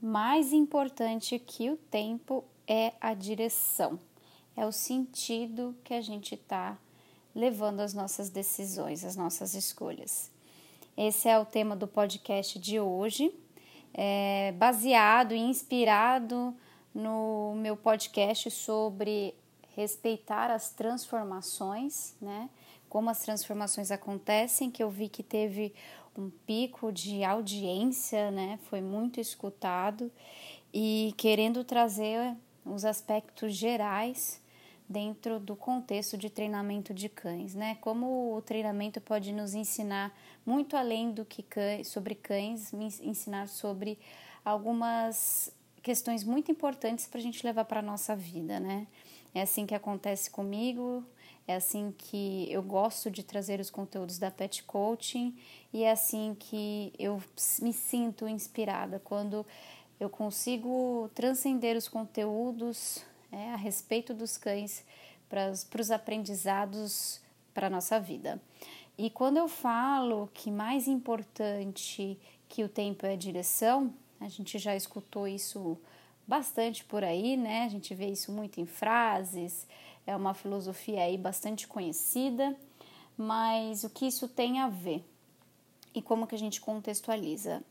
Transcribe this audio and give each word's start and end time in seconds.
mais 0.00 0.52
importante 0.52 1.38
que 1.38 1.70
o 1.70 1.76
tempo 1.76 2.44
é 2.66 2.92
a 3.00 3.14
direção, 3.14 3.98
é 4.56 4.64
o 4.64 4.72
sentido 4.72 5.76
que 5.84 5.92
a 5.92 6.00
gente 6.00 6.34
está 6.34 6.78
levando 7.34 7.80
as 7.80 7.94
nossas 7.94 8.30
decisões, 8.30 9.04
as 9.04 9.14
nossas 9.14 9.54
escolhas. 9.54 10.30
Esse 10.96 11.28
é 11.28 11.38
o 11.38 11.44
tema 11.44 11.76
do 11.76 11.86
podcast 11.86 12.58
de 12.58 12.80
hoje, 12.80 13.32
é 13.92 14.52
baseado 14.52 15.34
e 15.34 15.38
inspirado 15.38 16.54
no 16.94 17.54
meu 17.56 17.76
podcast 17.76 18.50
sobre 18.50 19.34
respeitar 19.76 20.50
as 20.50 20.70
transformações, 20.70 22.14
né? 22.20 22.50
Como 22.88 23.08
as 23.08 23.20
transformações 23.20 23.90
acontecem, 23.90 24.70
que 24.70 24.82
eu 24.82 24.90
vi 24.90 25.08
que 25.08 25.22
teve 25.22 25.72
um 26.20 26.30
pico 26.46 26.92
de 26.92 27.24
audiência, 27.24 28.30
né? 28.30 28.58
Foi 28.68 28.80
muito 28.80 29.20
escutado 29.20 30.12
e 30.72 31.14
querendo 31.16 31.64
trazer 31.64 32.36
os 32.64 32.84
aspectos 32.84 33.54
gerais 33.54 34.40
dentro 34.88 35.38
do 35.38 35.56
contexto 35.56 36.18
de 36.18 36.28
treinamento 36.28 36.92
de 36.92 37.08
cães, 37.08 37.54
né? 37.54 37.78
Como 37.80 38.36
o 38.36 38.42
treinamento 38.42 39.00
pode 39.00 39.32
nos 39.32 39.54
ensinar 39.54 40.12
muito 40.44 40.76
além 40.76 41.12
do 41.12 41.24
que 41.24 41.42
cães, 41.42 41.88
sobre 41.88 42.14
cães, 42.14 42.72
me 42.72 42.86
ensinar 43.02 43.48
sobre 43.48 43.98
algumas 44.44 45.54
questões 45.82 46.24
muito 46.24 46.50
importantes 46.50 47.06
para 47.06 47.18
a 47.18 47.22
gente 47.22 47.46
levar 47.46 47.64
para 47.64 47.80
a 47.80 47.82
nossa 47.82 48.14
vida, 48.14 48.60
né? 48.60 48.86
É 49.34 49.42
assim 49.42 49.64
que 49.64 49.74
acontece 49.74 50.28
comigo, 50.28 51.04
é 51.50 51.56
assim 51.56 51.92
que 51.96 52.46
eu 52.50 52.62
gosto 52.62 53.10
de 53.10 53.24
trazer 53.24 53.58
os 53.58 53.70
conteúdos 53.70 54.18
da 54.18 54.30
Pet 54.30 54.62
Coaching 54.62 55.36
e 55.72 55.82
é 55.82 55.90
assim 55.90 56.36
que 56.38 56.92
eu 56.98 57.20
me 57.60 57.72
sinto 57.72 58.28
inspirada 58.28 59.00
quando 59.00 59.44
eu 59.98 60.08
consigo 60.08 61.10
transcender 61.12 61.76
os 61.76 61.88
conteúdos 61.88 63.04
é, 63.32 63.50
a 63.50 63.56
respeito 63.56 64.14
dos 64.14 64.36
cães 64.36 64.84
para 65.28 65.50
os 65.50 65.90
aprendizados 65.90 67.20
para 67.52 67.66
a 67.66 67.70
nossa 67.70 67.98
vida. 67.98 68.40
E 68.96 69.10
quando 69.10 69.38
eu 69.38 69.48
falo 69.48 70.30
que 70.32 70.50
mais 70.50 70.86
importante 70.86 72.16
que 72.48 72.62
o 72.62 72.68
tempo 72.68 73.06
é 73.06 73.14
a 73.14 73.16
direção, 73.16 73.92
a 74.20 74.28
gente 74.28 74.56
já 74.58 74.76
escutou 74.76 75.26
isso 75.26 75.76
bastante 76.26 76.84
por 76.84 77.02
aí, 77.02 77.36
né? 77.36 77.64
A 77.64 77.68
gente 77.68 77.92
vê 77.92 78.06
isso 78.06 78.30
muito 78.30 78.60
em 78.60 78.66
frases, 78.66 79.66
é 80.06 80.16
uma 80.16 80.34
filosofia 80.34 81.02
aí 81.02 81.16
bastante 81.16 81.66
conhecida, 81.66 82.56
mas 83.16 83.84
o 83.84 83.90
que 83.90 84.06
isso 84.06 84.28
tem 84.28 84.60
a 84.60 84.68
ver 84.68 85.04
e 85.94 86.00
como 86.00 86.26
que 86.26 86.34
a 86.34 86.38
gente 86.38 86.60
contextualiza? 86.60 87.62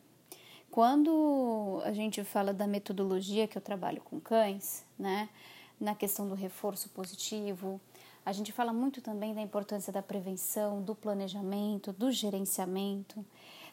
Quando 0.69 1.81
a 1.83 1.91
gente 1.91 2.23
fala 2.23 2.53
da 2.53 2.67
metodologia 2.67 3.47
que 3.47 3.57
eu 3.57 3.61
trabalho 3.61 4.01
com 4.01 4.19
cães, 4.19 4.85
né, 4.97 5.29
na 5.79 5.95
questão 5.95 6.27
do 6.27 6.35
reforço 6.35 6.89
positivo, 6.89 7.81
a 8.25 8.31
gente 8.31 8.51
fala 8.51 8.71
muito 8.71 9.01
também 9.01 9.33
da 9.33 9.41
importância 9.41 9.91
da 9.91 10.01
prevenção, 10.01 10.81
do 10.81 10.93
planejamento, 10.93 11.91
do 11.91 12.11
gerenciamento, 12.11 13.25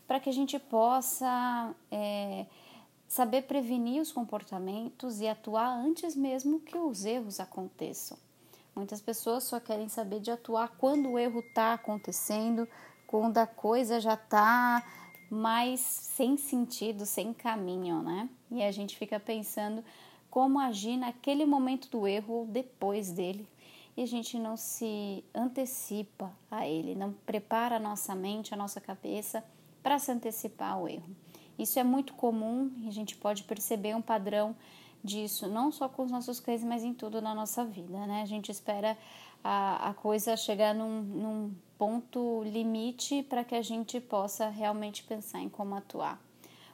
para 0.07 0.21
que 0.21 0.31
a 0.31 0.33
gente 0.33 0.59
possa 0.59 1.75
é, 1.91 2.47
saber 3.07 3.43
prevenir 3.43 4.01
os 4.01 4.13
comportamentos 4.13 5.21
e 5.21 5.29
atuar 5.29 5.69
antes 5.69 6.17
mesmo 6.17 6.61
que 6.61 6.79
os 6.79 7.05
erros 7.05 7.41
aconteçam. 7.41 8.17
Muitas 8.77 9.01
pessoas 9.01 9.45
só 9.45 9.59
querem 9.59 9.89
saber 9.89 10.21
de 10.21 10.31
atuar 10.31 10.69
quando 10.77 11.13
o 11.13 11.19
erro 11.19 11.41
está 11.41 11.73
acontecendo, 11.73 12.69
quando 13.07 13.39
a 13.39 13.47
coisa 13.47 13.99
já 13.99 14.13
está 14.13 14.85
mais 15.31 15.81
sem 15.81 16.37
sentido, 16.37 17.07
sem 17.07 17.33
caminho, 17.33 18.03
né? 18.03 18.29
E 18.51 18.63
a 18.63 18.71
gente 18.71 18.95
fica 18.99 19.19
pensando 19.19 19.83
como 20.29 20.61
agir 20.61 20.99
naquele 20.99 21.47
momento 21.47 21.89
do 21.89 22.07
erro 22.07 22.35
ou 22.35 22.47
depois 22.47 23.11
dele. 23.11 23.49
E 23.97 24.03
a 24.03 24.07
gente 24.07 24.39
não 24.39 24.59
se 24.59 25.25
antecipa 25.35 26.31
a 26.51 26.69
ele, 26.69 26.95
não 26.95 27.15
prepara 27.25 27.77
a 27.77 27.81
nossa 27.81 28.15
mente, 28.15 28.53
a 28.53 28.59
nossa 28.59 28.79
cabeça 28.79 29.43
para 29.83 29.99
se 29.99 30.13
antecipar 30.13 30.73
ao 30.75 30.87
erro. 30.87 31.17
Isso 31.59 31.79
é 31.79 31.83
muito 31.83 32.13
comum 32.13 32.71
e 32.83 32.89
a 32.89 32.93
gente 32.93 33.17
pode 33.17 33.43
perceber 33.45 33.97
um 33.97 34.03
padrão 34.03 34.55
disso, 35.07 35.49
não 35.49 35.73
só 35.73 35.89
com 35.89 36.03
os 36.03 36.11
nossos 36.11 36.41
cães, 36.41 36.63
mas 36.65 36.85
em 36.85 36.93
tudo 36.93 37.23
na 37.23 37.35
nossa 37.35 37.65
vida, 37.65 38.07
né? 38.07 38.23
A 38.23 38.27
gente 38.27 38.51
espera 38.51 38.99
a, 39.43 39.91
a 39.91 39.95
coisa 39.95 40.37
chegar 40.37 40.75
num, 40.75 41.01
num 41.03 41.55
ponto 41.79 42.43
limite 42.45 43.23
para 43.23 43.45
que 43.45 43.55
a 43.55 43.63
gente 43.63 44.01
possa 44.01 44.49
realmente 44.49 45.05
pensar 45.05 45.41
em 45.41 45.49
como 45.49 45.75
atuar. 45.75 46.26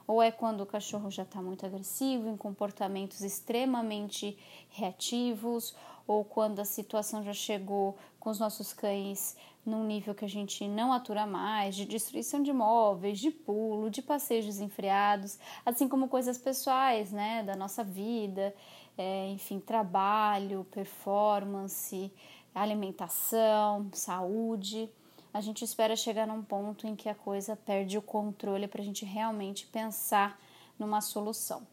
Ou 0.07 0.21
é 0.21 0.31
quando 0.31 0.61
o 0.61 0.65
cachorro 0.65 1.09
já 1.09 1.23
está 1.23 1.41
muito 1.41 1.65
agressivo, 1.65 2.29
em 2.29 2.37
comportamentos 2.37 3.21
extremamente 3.21 4.37
reativos, 4.69 5.75
ou 6.05 6.25
quando 6.25 6.59
a 6.59 6.65
situação 6.65 7.23
já 7.23 7.33
chegou 7.33 7.97
com 8.19 8.29
os 8.29 8.39
nossos 8.39 8.73
cães 8.73 9.35
num 9.65 9.85
nível 9.85 10.13
que 10.13 10.25
a 10.25 10.29
gente 10.29 10.67
não 10.67 10.91
atura 10.91 11.25
mais, 11.25 11.75
de 11.75 11.85
destruição 11.85 12.43
de 12.43 12.51
móveis, 12.51 13.19
de 13.19 13.31
pulo, 13.31 13.89
de 13.89 14.01
passeios 14.01 14.45
desenfreados, 14.45 15.39
assim 15.65 15.87
como 15.87 16.09
coisas 16.09 16.37
pessoais, 16.37 17.11
né, 17.11 17.43
da 17.43 17.55
nossa 17.55 17.83
vida, 17.83 18.53
é, 18.97 19.29
enfim, 19.29 19.59
trabalho, 19.59 20.65
performance, 20.69 22.11
alimentação, 22.53 23.89
saúde. 23.93 24.89
A 25.33 25.41
gente 25.41 25.65
espera 25.65 25.95
chegar 25.95 26.27
num 26.27 26.43
ponto 26.43 26.85
em 26.85 26.95
que 26.95 27.09
a 27.09 27.15
coisa 27.15 27.55
perde 27.55 27.97
o 27.97 28.01
controle 28.01 28.67
para 28.67 28.81
a 28.81 28.85
gente 28.85 29.03
realmente 29.03 29.65
pensar 29.67 30.39
numa 30.77 31.01
solução. 31.01 31.65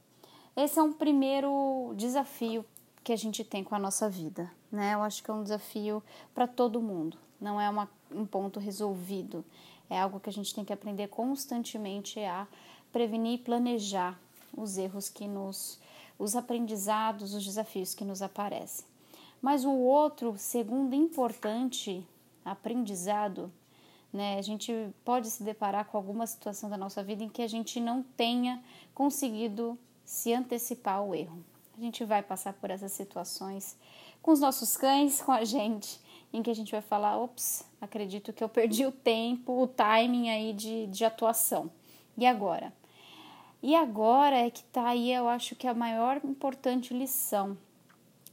Esse 0.57 0.79
é 0.79 0.83
um 0.83 0.93
primeiro 0.93 1.93
desafio 1.97 2.65
que 3.05 3.13
a 3.13 3.17
gente 3.17 3.45
tem 3.45 3.63
com 3.63 3.75
a 3.75 3.79
nossa 3.79 4.09
vida, 4.09 4.51
né? 4.71 4.95
Eu 4.95 5.03
acho 5.03 5.23
que 5.23 5.31
é 5.31 5.35
um 5.35 5.43
desafio 5.43 6.03
para 6.35 6.47
todo 6.47 6.81
mundo 6.81 7.19
não 7.41 7.61
é 7.61 7.69
uma, 7.69 7.89
um 8.13 8.27
ponto 8.27 8.61
resolvido. 8.61 9.45
É 9.89 9.99
algo 9.99 10.21
que 10.21 10.29
a 10.29 10.33
gente 10.33 10.55
tem 10.55 10.65
que 10.65 10.73
aprender 10.73 11.09
constantemente 11.09 12.21
a 12.21 12.47
prevenir 12.93 13.35
e 13.35 13.39
planejar 13.39 14.21
os 14.57 14.77
erros 14.77 15.09
que 15.09 15.27
nos, 15.27 15.81
os 16.19 16.37
aprendizados, 16.37 17.35
os 17.35 17.45
desafios 17.45 17.95
que 17.95 18.05
nos 18.05 18.21
aparecem. 18.21 18.85
Mas 19.41 19.65
o 19.65 19.73
outro, 19.73 20.35
segundo 20.37 20.95
importante 20.95 22.07
aprendizado, 22.45 23.53
né, 24.13 24.39
a 24.39 24.43
gente 24.43 24.73
pode 25.05 25.31
se 25.31 25.43
deparar 25.43 25.87
com 25.87 25.97
alguma 25.97 26.27
situação 26.27 26.69
da 26.69 26.77
nossa 26.77 27.03
vida 27.03 27.23
em 27.23 27.29
que 27.29 27.43
a 27.43 27.49
gente 27.49 27.81
não 27.81 28.03
tenha 28.03 28.63
conseguido 28.95 29.79
se 30.05 30.33
antecipar 30.33 30.97
ao 30.97 31.15
erro. 31.15 31.45
A 31.77 31.81
gente 31.81 32.05
vai 32.05 32.23
passar 32.23 32.53
por 32.55 32.71
essas 32.71 32.93
situações 32.93 33.77
com 34.21 34.33
os 34.33 34.41
nossos 34.41 34.77
cães, 34.77 35.23
com 35.23 35.33
a 35.33 35.45
gente, 35.45 36.01
em 36.33 36.43
que 36.43 36.51
a 36.51 36.55
gente 36.55 36.73
vai 36.73 36.83
falar, 36.83 37.17
ops, 37.17 37.65
acredito 37.81 38.33
que 38.33 38.43
eu 38.43 38.49
perdi 38.49 38.85
o 38.85 38.93
tempo, 38.93 39.63
o 39.63 39.67
timing 39.67 40.29
aí 40.29 40.53
de, 40.53 40.87
de 40.89 41.05
atuação. 41.05 41.71
E 42.17 42.27
agora? 42.27 42.73
E 43.63 43.75
agora 43.75 44.37
é 44.37 44.51
que 44.51 44.63
tá 44.65 44.89
aí, 44.89 45.13
eu 45.13 45.29
acho 45.29 45.55
que 45.55 45.67
a 45.67 45.75
maior 45.75 46.21
importante 46.25 46.95
lição 46.95 47.57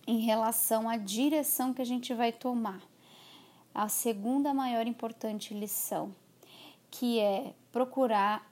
em 0.05 0.19
relação 0.19 0.87
à 0.87 0.95
direção 0.95 1.73
que 1.73 1.81
a 1.81 1.85
gente 1.85 2.13
vai 2.13 2.31
tomar. 2.31 2.81
A 3.77 3.87
segunda 3.87 4.55
maior 4.55 4.87
importante 4.87 5.53
lição, 5.53 6.15
que 6.89 7.19
é 7.19 7.53
procurar 7.71 8.51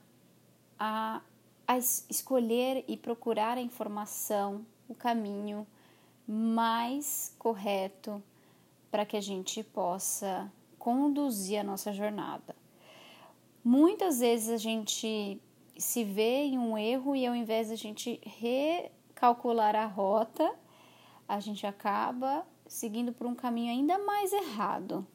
a, 0.78 1.19
a 1.68 1.78
escolher 1.80 2.86
e 2.88 2.96
procurar 2.96 3.58
a 3.58 3.62
informação, 3.62 4.64
o 4.88 4.94
caminho 4.94 5.66
mais 6.28 7.35
correto 7.40 8.22
para 8.91 9.03
que 9.03 9.18
a 9.18 9.22
gente 9.22 9.64
possa 9.64 10.47
conduzir 10.78 11.59
a 11.59 11.64
nossa 11.64 11.91
jornada. 11.91 12.56
Muitas 13.64 14.19
vezes 14.19 14.50
a 14.50 14.58
gente 14.58 15.41
se 15.75 16.03
vê 16.03 16.44
em 16.44 16.59
um 16.59 16.78
erro 16.78 17.16
e 17.16 17.25
ao 17.25 17.35
invés 17.35 17.69
de 17.69 17.74
a 17.74 17.78
gente 17.78 18.22
recalcular 18.24 19.76
a 19.76 19.88
rota, 19.88 20.53
a 21.28 21.40
gente 21.40 21.66
acaba 21.66 22.46
seguindo 22.67 23.11
por 23.11 23.26
um 23.26 23.34
caminho 23.34 23.72
ainda 23.72 23.97
mais 23.97 24.32
errado, 24.32 25.05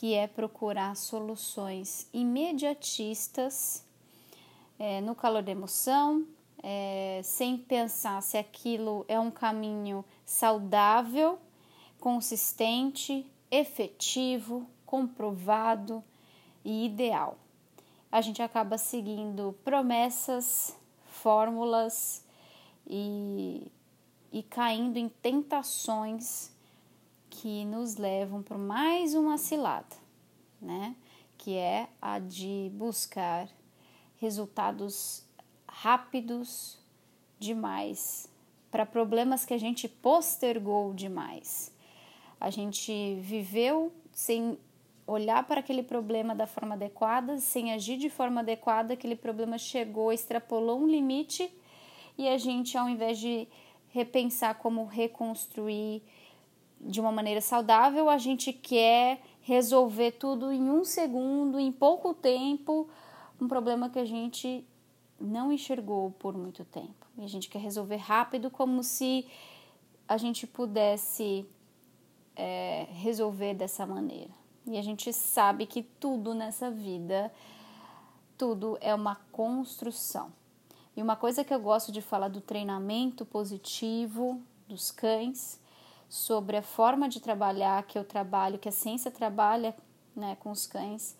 que 0.00 0.14
é 0.14 0.26
procurar 0.26 0.96
soluções 0.96 2.08
imediatistas 2.10 3.84
é, 4.78 4.98
no 5.02 5.14
calor 5.14 5.42
da 5.42 5.52
emoção, 5.52 6.26
é, 6.62 7.20
sem 7.22 7.58
pensar 7.58 8.22
se 8.22 8.38
aquilo 8.38 9.04
é 9.08 9.20
um 9.20 9.30
caminho 9.30 10.02
saudável 10.24 11.38
consistente, 11.98 13.30
efetivo, 13.50 14.66
comprovado 14.86 16.02
e 16.64 16.86
ideal. 16.86 17.36
A 18.10 18.22
gente 18.22 18.40
acaba 18.40 18.78
seguindo 18.78 19.54
promessas, 19.62 20.74
fórmulas 21.08 22.24
e, 22.86 23.70
e 24.32 24.42
caindo 24.44 24.96
em 24.96 25.10
tentações 25.10 26.50
que 27.30 27.64
nos 27.64 27.96
levam 27.96 28.42
para 28.42 28.58
mais 28.58 29.14
uma 29.14 29.38
cilada, 29.38 29.96
né? 30.60 30.94
Que 31.38 31.56
é 31.56 31.88
a 32.02 32.18
de 32.18 32.70
buscar 32.74 33.48
resultados 34.16 35.24
rápidos, 35.66 36.78
demais, 37.38 38.28
para 38.70 38.84
problemas 38.84 39.46
que 39.46 39.54
a 39.54 39.58
gente 39.58 39.88
postergou 39.88 40.92
demais. 40.92 41.72
A 42.38 42.50
gente 42.50 43.18
viveu 43.22 43.92
sem 44.12 44.58
olhar 45.06 45.46
para 45.46 45.60
aquele 45.60 45.82
problema 45.82 46.34
da 46.34 46.46
forma 46.46 46.74
adequada, 46.74 47.38
sem 47.38 47.72
agir 47.72 47.96
de 47.96 48.10
forma 48.10 48.40
adequada, 48.40 48.94
aquele 48.94 49.16
problema 49.16 49.56
chegou, 49.58 50.12
extrapolou 50.12 50.80
um 50.80 50.86
limite 50.86 51.50
e 52.18 52.28
a 52.28 52.36
gente, 52.36 52.76
ao 52.76 52.88
invés 52.88 53.18
de 53.18 53.48
repensar 53.88 54.54
como 54.56 54.84
reconstruir 54.84 56.02
de 56.80 57.00
uma 57.00 57.12
maneira 57.12 57.40
saudável, 57.40 58.08
a 58.08 58.18
gente 58.18 58.52
quer 58.52 59.20
resolver 59.42 60.12
tudo 60.12 60.50
em 60.50 60.70
um 60.70 60.84
segundo, 60.84 61.58
em 61.58 61.70
pouco 61.70 62.14
tempo, 62.14 62.88
um 63.40 63.46
problema 63.46 63.90
que 63.90 63.98
a 63.98 64.04
gente 64.04 64.64
não 65.20 65.52
enxergou 65.52 66.10
por 66.12 66.36
muito 66.36 66.64
tempo. 66.64 67.06
E 67.18 67.24
a 67.24 67.28
gente 67.28 67.48
quer 67.48 67.58
resolver 67.58 67.96
rápido, 67.96 68.50
como 68.50 68.82
se 68.82 69.26
a 70.08 70.16
gente 70.16 70.46
pudesse 70.46 71.46
é, 72.34 72.86
resolver 72.92 73.54
dessa 73.54 73.86
maneira. 73.86 74.30
E 74.66 74.78
a 74.78 74.82
gente 74.82 75.12
sabe 75.12 75.66
que 75.66 75.82
tudo 75.82 76.34
nessa 76.34 76.70
vida, 76.70 77.32
tudo 78.38 78.78
é 78.80 78.94
uma 78.94 79.16
construção. 79.30 80.32
E 80.96 81.02
uma 81.02 81.16
coisa 81.16 81.44
que 81.44 81.52
eu 81.52 81.60
gosto 81.60 81.92
de 81.92 82.00
falar 82.00 82.28
do 82.28 82.40
treinamento 82.40 83.24
positivo 83.24 84.40
dos 84.66 84.90
cães, 84.90 85.59
sobre 86.10 86.56
a 86.56 86.62
forma 86.62 87.08
de 87.08 87.20
trabalhar 87.20 87.84
que 87.84 87.96
eu 87.96 88.04
trabalho, 88.04 88.58
que 88.58 88.68
a 88.68 88.72
ciência 88.72 89.12
trabalha 89.12 89.74
né, 90.14 90.36
com 90.40 90.50
os 90.50 90.66
cães, 90.66 91.16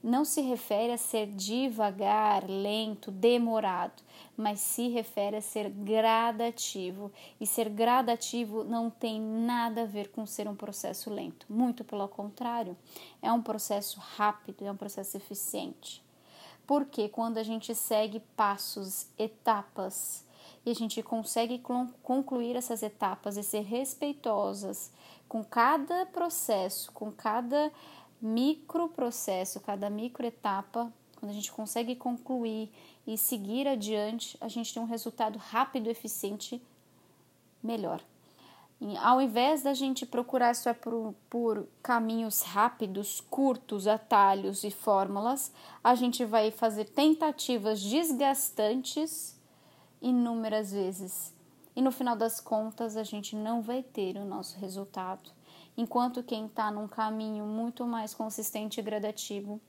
não 0.00 0.24
se 0.24 0.40
refere 0.40 0.92
a 0.92 0.96
ser 0.96 1.26
devagar, 1.26 2.48
lento, 2.48 3.10
demorado, 3.10 4.00
mas 4.36 4.60
se 4.60 4.88
refere 4.88 5.36
a 5.36 5.40
ser 5.40 5.68
gradativo. 5.68 7.10
E 7.40 7.46
ser 7.46 7.68
gradativo 7.68 8.62
não 8.62 8.90
tem 8.90 9.20
nada 9.20 9.82
a 9.82 9.86
ver 9.86 10.08
com 10.10 10.24
ser 10.24 10.46
um 10.46 10.54
processo 10.54 11.10
lento, 11.10 11.46
muito 11.50 11.82
pelo 11.82 12.06
contrário, 12.06 12.76
é 13.20 13.32
um 13.32 13.42
processo 13.42 13.98
rápido, 13.98 14.64
é 14.64 14.70
um 14.70 14.76
processo 14.76 15.16
eficiente. 15.16 16.00
Porque 16.64 17.08
quando 17.08 17.38
a 17.38 17.42
gente 17.42 17.74
segue 17.74 18.20
passos, 18.36 19.08
etapas, 19.18 20.24
e 20.68 20.70
a 20.70 20.74
gente 20.74 21.02
consegue 21.02 21.62
concluir 22.02 22.54
essas 22.54 22.82
etapas 22.82 23.38
e 23.38 23.42
ser 23.42 23.62
respeitosas 23.62 24.92
com 25.26 25.42
cada 25.42 26.04
processo, 26.04 26.92
com 26.92 27.10
cada 27.10 27.72
microprocesso, 28.20 29.60
cada 29.60 29.88
microetapa, 29.88 30.92
quando 31.16 31.30
a 31.30 31.34
gente 31.34 31.50
consegue 31.50 31.96
concluir 31.96 32.70
e 33.06 33.16
seguir 33.16 33.66
adiante, 33.66 34.36
a 34.42 34.48
gente 34.48 34.74
tem 34.74 34.82
um 34.82 34.86
resultado 34.86 35.38
rápido, 35.38 35.88
eficiente, 35.88 36.60
melhor. 37.62 38.02
E 38.78 38.94
ao 38.98 39.22
invés 39.22 39.62
da 39.62 39.72
gente 39.72 40.04
procurar 40.04 40.54
só 40.54 40.74
por, 40.74 41.14
por 41.30 41.66
caminhos 41.82 42.42
rápidos, 42.42 43.22
curtos, 43.22 43.86
atalhos 43.86 44.64
e 44.64 44.70
fórmulas, 44.70 45.50
a 45.82 45.94
gente 45.94 46.26
vai 46.26 46.50
fazer 46.50 46.84
tentativas 46.84 47.80
desgastantes 47.80 49.37
inúmeras 50.00 50.72
vezes. 50.72 51.34
E 51.74 51.82
no 51.82 51.92
final 51.92 52.16
das 52.16 52.40
contas, 52.40 52.96
a 52.96 53.02
gente 53.02 53.36
não 53.36 53.62
vai 53.62 53.82
ter 53.82 54.16
o 54.16 54.24
nosso 54.24 54.58
resultado 54.58 55.30
enquanto 55.78 56.24
quem 56.24 56.46
está 56.46 56.72
num 56.72 56.88
caminho 56.88 57.46
muito 57.46 57.86
mais 57.86 58.12
consistente 58.12 58.80
e 58.80 58.82
gradativo 58.82 59.60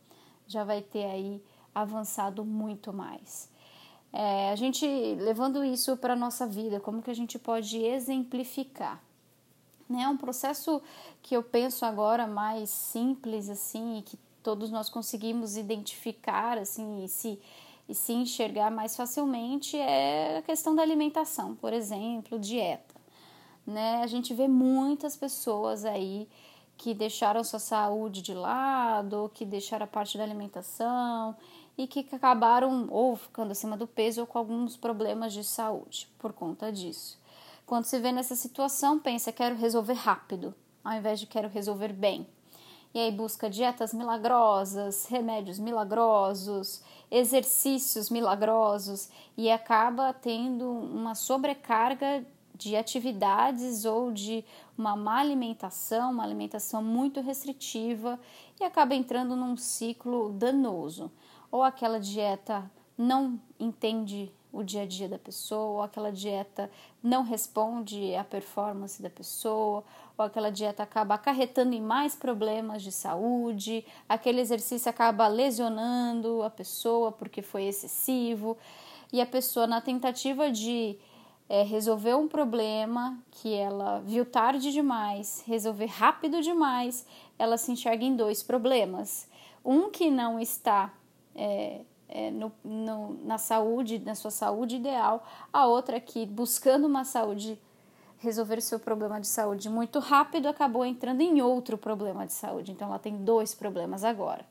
já 0.48 0.64
vai 0.64 0.82
ter 0.82 1.06
aí 1.06 1.42
avançado 1.74 2.44
muito 2.44 2.92
mais. 2.92 3.48
É, 4.12 4.50
a 4.50 4.56
gente 4.56 4.88
levando 5.20 5.64
isso 5.64 5.96
para 5.96 6.14
a 6.14 6.18
nossa 6.18 6.48
vida, 6.48 6.80
como 6.80 7.04
que 7.04 7.12
a 7.12 7.16
gente 7.16 7.38
pode 7.38 7.78
exemplificar? 7.78 9.00
Né? 9.88 10.02
É 10.02 10.10
um 10.10 10.18
processo 10.18 10.82
que 11.22 11.38
eu 11.38 11.44
penso 11.44 11.86
agora 11.86 12.26
mais 12.26 12.72
simples 12.72 13.48
assim, 13.48 14.00
e 14.00 14.02
que 14.02 14.18
todos 14.42 14.72
nós 14.72 14.90
conseguimos 14.90 15.58
identificar 15.58 16.58
assim, 16.58 17.04
e 17.04 17.08
se, 17.08 17.40
e 17.90 17.94
se 17.96 18.14
enxergar 18.14 18.72
mais 18.72 18.96
facilmente 18.96 19.76
é 19.76 20.38
a 20.38 20.42
questão 20.44 20.74
da 20.74 20.82
alimentação, 20.82 21.56
por 21.56 21.74
exemplo, 21.74 22.40
dieta 22.40 23.00
né? 23.70 24.02
A 24.04 24.08
gente 24.08 24.34
vê 24.34 24.48
muitas 24.48 25.16
pessoas 25.16 25.86
aí 25.86 26.28
que 26.76 26.94
deixaram 26.94 27.44
sua 27.44 27.60
saúde 27.60 28.22
de 28.22 28.34
lado, 28.34 29.32
que 29.34 29.46
deixaram 29.46 29.84
a 29.84 29.88
parte 29.88 30.18
da 30.18 30.24
alimentação 30.24 31.36
e 31.78 31.88
que 31.88 32.06
acabaram 32.12 32.88
ou 32.90 33.16
ficando 33.16 33.52
acima 33.52 33.78
do 33.78 33.88
peso 33.88 34.22
ou 34.22 34.28
com 34.28 34.38
alguns 34.38 34.76
problemas 34.76 35.34
de 35.34 35.44
saúde 35.44 36.10
por 36.18 36.34
conta 36.34 36.72
disso. 36.72 37.20
Quando 37.66 37.86
se 37.86 38.00
vê 38.00 38.12
nessa 38.12 38.36
situação, 38.36 38.98
pensa 38.98 39.32
quero 39.32 39.56
resolver 39.56 39.94
rápido, 39.94 40.56
ao 40.84 40.94
invés 40.94 41.20
de 41.20 41.28
quero 41.28 41.48
resolver 41.48 41.94
bem. 41.94 42.26
E 42.94 43.00
aí 43.00 43.12
busca 43.12 43.50
dietas 43.50 43.94
milagrosas, 43.94 45.06
remédios 45.06 45.60
milagrosos, 45.60 46.82
exercícios 47.12 48.10
milagrosos 48.10 49.10
e 49.38 49.50
acaba 49.50 50.14
tendo 50.14 50.70
uma 50.70 51.16
sobrecarga 51.16 52.26
de 52.56 52.76
atividades 52.76 53.86
ou 53.86 54.12
de 54.12 54.44
uma 54.78 54.96
má 54.96 55.20
alimentação, 55.20 56.12
uma 56.12 56.24
alimentação 56.24 56.84
muito 56.84 57.22
restritiva 57.22 58.20
e 58.60 58.64
acaba 58.64 58.94
entrando 58.94 59.36
num 59.36 59.56
ciclo 59.56 60.34
danoso. 60.34 61.10
Ou 61.50 61.64
aquela 61.64 62.00
dieta 62.00 62.70
não 62.98 63.40
entende 63.60 64.32
o 64.52 64.64
dia 64.64 64.82
a 64.82 64.86
dia 64.86 65.08
da 65.08 65.20
pessoa, 65.20 65.72
ou 65.72 65.82
aquela 65.82 66.12
dieta 66.12 66.70
não 67.04 67.24
responde 67.24 68.16
à 68.16 68.24
performance 68.24 69.02
da 69.02 69.10
pessoa, 69.10 69.84
ou 70.18 70.26
aquela 70.26 70.50
dieta 70.50 70.84
acaba 70.84 71.16
acarretando 71.16 71.76
em 71.76 71.82
mais 71.82 72.16
problemas 72.16 72.82
de 72.82 72.92
saúde, 72.92 73.86
aquele 74.08 74.42
exercício 74.42 74.90
acaba 74.90 75.28
lesionando 75.28 76.42
a 76.44 76.50
pessoa 76.50 77.12
porque 77.12 77.42
foi 77.42 77.66
excessivo, 77.66 78.58
e 79.12 79.22
a 79.22 79.26
pessoa, 79.26 79.66
na 79.66 79.82
tentativa 79.82 80.52
de 80.52 80.98
é, 81.48 81.64
resolver 81.64 82.16
um 82.16 82.28
problema 82.28 83.18
que 83.32 83.54
ela 83.54 84.00
viu 84.00 84.24
tarde 84.24 84.72
demais, 84.72 85.44
resolver 85.48 85.88
rápido 85.88 86.42
demais, 86.42 87.06
ela 87.38 87.58
se 87.58 87.72
enxerga 87.72 88.06
em 88.06 88.16
dois 88.16 88.44
problemas. 88.44 89.28
Um 89.66 89.90
que 89.90 90.12
não 90.12 90.40
está 90.40 90.94
é, 91.36 91.82
é, 92.10 92.32
no, 92.32 92.52
no, 92.64 93.14
na 93.24 93.38
saúde, 93.38 94.00
na 94.00 94.16
sua 94.16 94.32
saúde 94.32 94.78
ideal, 94.78 95.26
a 95.54 95.66
outra 95.68 96.00
que 96.00 96.26
buscando 96.26 96.88
uma 96.88 97.06
saúde, 97.06 97.60
resolver 98.18 98.58
o 98.58 98.62
seu 98.62 98.80
problema 98.80 99.22
de 99.22 99.28
saúde 99.28 99.70
muito 99.70 100.00
rápido, 100.00 100.50
acabou 100.50 100.86
entrando 100.86 101.22
em 101.22 101.42
outro 101.42 101.78
problema 101.78 102.26
de 102.26 102.34
saúde. 102.34 102.72
Então 102.72 102.90
ela 102.90 103.00
tem 103.00 103.18
dois 103.18 103.54
problemas 103.54 104.04
agora, 104.04 104.46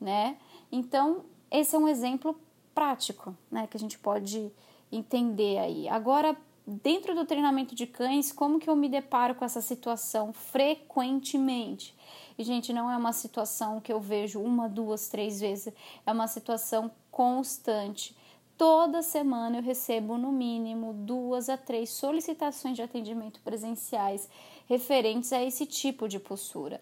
né? 0.00 0.36
Então, 0.70 1.24
esse 1.50 1.76
é 1.76 1.78
um 1.78 1.88
exemplo 1.88 2.36
prático, 2.74 3.34
né, 3.50 3.68
que 3.68 3.76
a 3.76 3.80
gente 3.80 3.98
pode 3.98 4.50
entender 4.90 5.58
aí. 5.58 5.88
Agora, 5.88 6.36
dentro 6.66 7.14
do 7.14 7.26
treinamento 7.26 7.74
de 7.74 7.86
cães, 7.86 8.32
como 8.32 8.58
que 8.58 8.68
eu 8.68 8.76
me 8.76 8.88
deparo 8.88 9.34
com 9.34 9.44
essa 9.44 9.60
situação 9.60 10.32
frequentemente? 10.32 11.94
E, 12.38 12.44
gente, 12.44 12.72
não 12.72 12.90
é 12.90 12.96
uma 12.96 13.12
situação 13.12 13.80
que 13.80 13.92
eu 13.92 14.00
vejo 14.00 14.40
uma, 14.40 14.68
duas, 14.68 15.08
três 15.08 15.40
vezes, 15.40 15.72
é 16.06 16.12
uma 16.12 16.26
situação 16.26 16.90
constante. 17.10 18.16
Toda 18.56 19.02
semana 19.02 19.58
eu 19.58 19.62
recebo 19.62 20.16
no 20.16 20.32
mínimo 20.32 20.92
duas 20.92 21.48
a 21.48 21.56
três 21.56 21.90
solicitações 21.90 22.76
de 22.76 22.82
atendimento 22.82 23.40
presenciais 23.40 24.28
referentes 24.66 25.32
a 25.32 25.42
esse 25.42 25.66
tipo 25.66 26.08
de 26.08 26.18
postura 26.18 26.80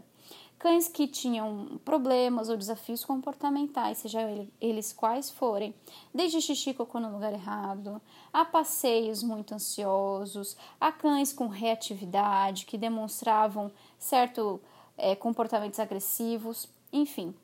cães 0.62 0.86
que 0.86 1.08
tinham 1.08 1.80
problemas 1.84 2.48
ou 2.48 2.56
desafios 2.56 3.04
comportamentais, 3.04 3.98
seja 3.98 4.20
eles 4.60 4.92
quais 4.92 5.28
forem, 5.28 5.74
desde 6.14 6.40
xixi 6.40 6.72
cocô 6.72 7.00
no 7.00 7.10
lugar 7.10 7.32
errado, 7.32 8.00
a 8.32 8.44
passeios 8.44 9.24
muito 9.24 9.54
ansiosos, 9.54 10.56
a 10.80 10.92
cães 10.92 11.32
com 11.32 11.48
reatividade 11.48 12.64
que 12.64 12.78
demonstravam 12.78 13.72
certo 13.98 14.60
é, 14.96 15.16
comportamentos 15.16 15.80
agressivos, 15.80 16.68
enfim, 16.92 17.34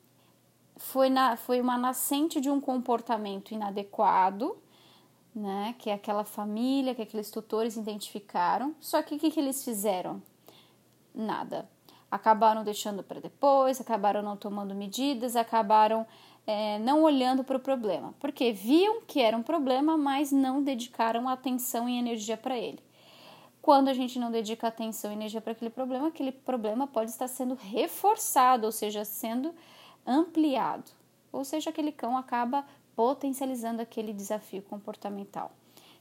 foi, 0.77 1.09
na, 1.09 1.35
foi 1.35 1.59
uma 1.59 1.77
nascente 1.77 2.39
de 2.39 2.49
um 2.49 2.61
comportamento 2.61 3.53
inadequado, 3.53 4.55
né, 5.35 5.75
que 5.77 5.89
é 5.89 5.93
aquela 5.93 6.23
família, 6.23 6.95
que 6.95 7.01
aqueles 7.01 7.29
tutores 7.29 7.75
identificaram, 7.75 8.73
só 8.79 9.03
que 9.03 9.15
o 9.15 9.19
que, 9.19 9.29
que 9.29 9.41
eles 9.41 9.61
fizeram? 9.65 10.23
Nada 11.13 11.67
acabaram 12.11 12.63
deixando 12.63 13.03
para 13.03 13.19
depois, 13.19 13.79
acabaram 13.79 14.21
não 14.21 14.35
tomando 14.35 14.73
medidas, 14.73 15.35
acabaram 15.35 16.05
é, 16.47 16.79
não 16.79 17.03
olhando 17.03 17.43
para 17.43 17.57
o 17.57 17.59
problema, 17.59 18.13
porque 18.19 18.51
viam 18.51 19.01
que 19.01 19.21
era 19.21 19.37
um 19.37 19.43
problema, 19.43 19.97
mas 19.97 20.31
não 20.31 20.63
dedicaram 20.63 21.29
atenção 21.29 21.87
e 21.87 21.97
energia 21.97 22.37
para 22.37 22.57
ele. 22.57 22.79
Quando 23.61 23.89
a 23.89 23.93
gente 23.93 24.17
não 24.17 24.31
dedica 24.31 24.67
atenção 24.67 25.11
e 25.11 25.13
energia 25.13 25.41
para 25.41 25.51
aquele 25.51 25.69
problema, 25.69 26.07
aquele 26.07 26.31
problema 26.31 26.87
pode 26.87 27.11
estar 27.11 27.27
sendo 27.27 27.55
reforçado, 27.55 28.65
ou 28.65 28.71
seja, 28.71 29.05
sendo 29.05 29.53
ampliado. 30.07 30.91
Ou 31.31 31.43
seja, 31.45 31.69
aquele 31.69 31.91
cão 31.91 32.17
acaba 32.17 32.65
potencializando 32.95 33.81
aquele 33.81 34.11
desafio 34.11 34.61
comportamental. 34.63 35.51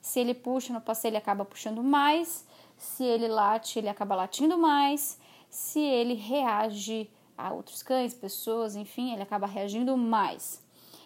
Se 0.01 0.21
ele 0.21 0.33
puxa 0.33 0.73
no 0.73 0.81
passeio, 0.81 1.11
ele 1.11 1.19
acaba 1.19 1.45
puxando 1.45 1.83
mais. 1.83 2.47
Se 2.77 3.05
ele 3.05 3.29
late, 3.29 3.79
ele 3.79 3.89
acaba 3.89 4.15
latindo 4.15 4.57
mais. 4.57 5.19
Se 5.49 5.81
ele 5.81 6.15
reage 6.15 7.11
a 7.37 7.53
outros 7.53 7.83
cães, 7.83 8.13
pessoas, 8.15 8.77
enfim, 8.77 9.13
ele 9.13 9.23
acaba 9.23 9.47
reagindo 9.47 9.97
mais. 9.97 10.63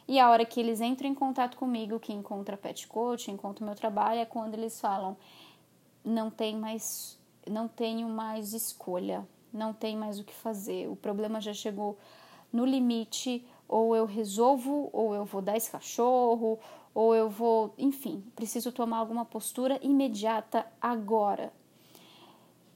E 0.08 0.18
a 0.18 0.30
hora 0.30 0.44
que 0.44 0.58
eles 0.58 0.80
entram 0.80 1.08
em 1.08 1.14
contato 1.14 1.56
comigo, 1.56 2.00
que 2.00 2.12
encontra 2.12 2.56
pet 2.56 2.86
coach, 2.88 3.30
encontra 3.30 3.62
o 3.62 3.66
meu 3.66 3.76
trabalho, 3.76 4.20
é 4.20 4.24
quando 4.24 4.54
eles 4.54 4.80
falam: 4.80 5.16
não 6.04 6.30
tem 6.30 6.56
mais, 6.56 7.18
não 7.48 7.68
tenho 7.68 8.08
mais 8.08 8.52
escolha, 8.52 9.26
não 9.52 9.72
tem 9.72 9.96
mais 9.96 10.18
o 10.18 10.24
que 10.24 10.34
fazer. 10.34 10.88
O 10.88 10.96
problema 10.96 11.40
já 11.40 11.52
chegou 11.52 11.98
no 12.52 12.64
limite, 12.64 13.46
ou 13.68 13.94
eu 13.94 14.04
resolvo, 14.04 14.90
ou 14.92 15.14
eu 15.14 15.24
vou 15.24 15.40
dar 15.40 15.56
esse 15.56 15.70
cachorro, 15.70 16.58
ou 16.94 17.14
eu 17.14 17.30
vou, 17.30 17.72
enfim, 17.78 18.22
preciso 18.34 18.72
tomar 18.72 18.98
alguma 18.98 19.24
postura 19.24 19.78
imediata 19.82 20.66
agora. 20.80 21.52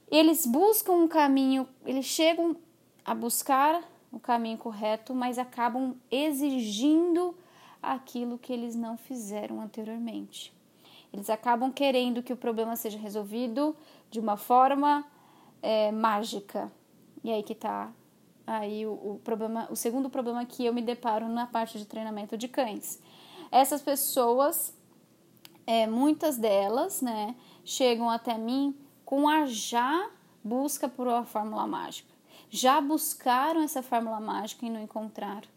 Eles 0.09 0.45
buscam 0.45 0.93
um 0.93 1.07
caminho, 1.07 1.67
eles 1.85 2.05
chegam 2.05 2.55
a 3.03 3.13
buscar 3.13 3.83
o 4.11 4.19
caminho 4.19 4.57
correto, 4.57 5.13
mas 5.13 5.37
acabam 5.37 5.95
exigindo 6.09 7.35
aquilo 7.81 8.37
que 8.37 8.53
eles 8.53 8.75
não 8.75 8.97
fizeram 8.97 9.61
anteriormente. 9.61 10.53
Eles 11.11 11.29
acabam 11.29 11.71
querendo 11.71 12.23
que 12.23 12.33
o 12.33 12.37
problema 12.37 12.75
seja 12.75 12.97
resolvido 12.97 13.75
de 14.09 14.19
uma 14.19 14.37
forma 14.37 15.05
é, 15.61 15.91
mágica. 15.91 16.71
E 17.23 17.31
aí 17.31 17.43
que 17.43 17.55
tá 17.55 17.91
aí 18.45 18.85
o, 18.85 18.91
o, 18.91 19.21
problema, 19.23 19.67
o 19.69 19.75
segundo 19.75 20.09
problema 20.09 20.45
que 20.45 20.65
eu 20.65 20.73
me 20.73 20.81
deparo 20.81 21.27
na 21.27 21.45
parte 21.45 21.77
de 21.77 21.85
treinamento 21.85 22.37
de 22.37 22.47
cães. 22.47 23.01
Essas 23.51 23.81
pessoas, 23.81 24.73
é, 25.65 25.85
muitas 25.85 26.37
delas, 26.37 27.01
né, 27.01 27.35
chegam 27.63 28.09
até 28.09 28.37
mim 28.37 28.75
com 29.07 29.25
a 29.29 29.45
já 29.45 30.09
busca 30.43 30.89
por 30.89 31.07
uma 31.07 31.23
fórmula 31.23 31.65
mágica. 31.65 32.13
Já 32.49 32.81
buscaram 32.81 33.61
essa 33.61 33.81
fórmula 33.81 34.19
mágica 34.19 34.65
e 34.65 34.69
não 34.69 34.81
encontraram. 34.81 35.47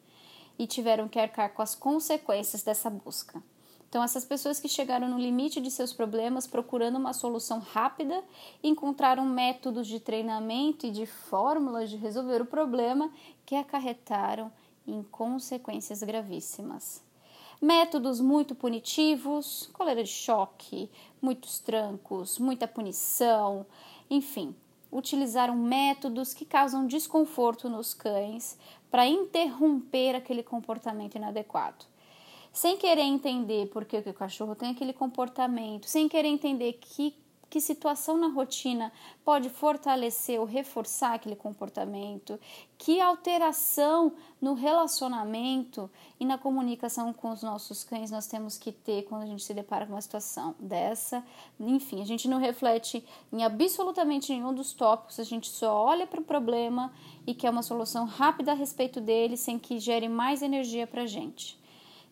E 0.56 0.68
tiveram 0.68 1.08
que 1.08 1.18
arcar 1.18 1.52
com 1.52 1.60
as 1.60 1.74
consequências 1.74 2.62
dessa 2.62 2.88
busca. 2.88 3.42
Então, 3.88 4.04
essas 4.04 4.24
pessoas 4.24 4.60
que 4.60 4.68
chegaram 4.68 5.08
no 5.08 5.18
limite 5.18 5.60
de 5.60 5.68
seus 5.68 5.92
problemas 5.92 6.46
procurando 6.46 6.96
uma 6.96 7.12
solução 7.12 7.58
rápida, 7.58 8.22
encontraram 8.62 9.26
métodos 9.26 9.88
de 9.88 9.98
treinamento 9.98 10.86
e 10.86 10.92
de 10.92 11.04
fórmulas 11.04 11.90
de 11.90 11.96
resolver 11.96 12.40
o 12.40 12.46
problema 12.46 13.10
que 13.44 13.56
acarretaram 13.56 14.52
em 14.86 15.02
consequências 15.02 16.04
gravíssimas. 16.04 17.02
Métodos 17.60 18.20
muito 18.20 18.54
punitivos, 18.54 19.68
coleira 19.74 20.02
de 20.02 20.08
choque, 20.08 20.90
muitos 21.20 21.58
trancos, 21.58 22.38
muita 22.38 22.66
punição, 22.66 23.66
enfim, 24.08 24.54
utilizaram 24.90 25.54
métodos 25.54 26.32
que 26.32 26.44
causam 26.44 26.86
desconforto 26.86 27.68
nos 27.68 27.92
cães 27.92 28.58
para 28.90 29.06
interromper 29.06 30.16
aquele 30.16 30.42
comportamento 30.42 31.16
inadequado. 31.16 31.84
Sem 32.52 32.76
querer 32.76 33.02
entender 33.02 33.66
por 33.66 33.84
que, 33.84 33.98
o 33.98 34.14
cachorro 34.14 34.56
tem 34.56 34.70
aquele 34.70 34.92
comportamento, 34.92 35.86
sem 35.86 36.08
querer 36.08 36.28
entender 36.28 36.78
que, 36.80 37.14
que 37.50 37.60
situação 37.60 38.16
na 38.16 38.28
rotina 38.28 38.92
pode 39.24 39.50
fortalecer 39.50 40.38
ou 40.38 40.46
reforçar 40.46 41.14
aquele 41.14 41.34
comportamento, 41.34 42.38
que 42.78 43.00
alteração 43.00 44.12
no 44.40 44.54
relacionamento 44.54 45.90
e 46.20 46.24
na 46.24 46.38
comunicação 46.38 47.12
com 47.12 47.30
os 47.30 47.42
nossos 47.42 47.82
cães 47.82 48.10
nós 48.10 48.28
temos 48.28 48.56
que 48.56 48.70
ter 48.70 49.02
quando 49.02 49.24
a 49.24 49.26
gente 49.26 49.42
se 49.42 49.52
depara 49.52 49.84
com 49.84 49.92
uma 49.92 50.00
situação 50.00 50.54
dessa. 50.60 51.24
Enfim, 51.58 52.00
a 52.00 52.06
gente 52.06 52.28
não 52.28 52.38
reflete 52.38 53.04
em 53.32 53.42
absolutamente 53.42 54.32
nenhum 54.32 54.54
dos 54.54 54.72
tópicos, 54.72 55.18
a 55.18 55.24
gente 55.24 55.48
só 55.48 55.74
olha 55.74 56.06
para 56.06 56.20
o 56.20 56.24
problema 56.24 56.92
e 57.26 57.34
quer 57.34 57.50
uma 57.50 57.64
solução 57.64 58.06
rápida 58.06 58.52
a 58.52 58.54
respeito 58.54 59.00
dele 59.00 59.36
sem 59.36 59.58
que 59.58 59.80
gere 59.80 60.08
mais 60.08 60.40
energia 60.40 60.86
para 60.86 61.02
a 61.02 61.06
gente. 61.06 61.58